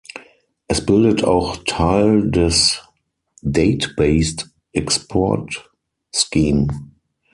[0.67, 2.81] Es bildet auch Teil des
[3.43, 5.69] Date-Based Export
[6.11, 6.67] Scheme.